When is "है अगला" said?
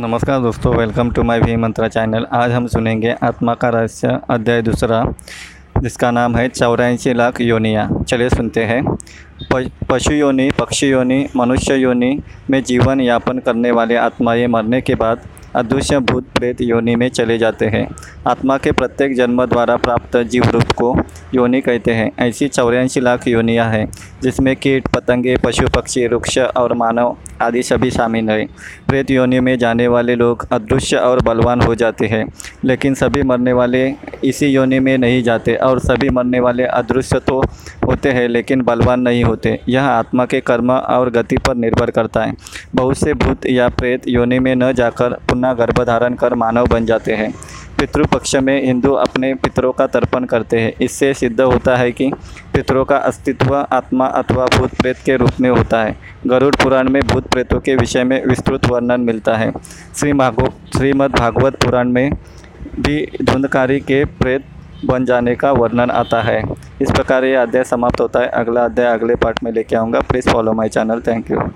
68.20-68.64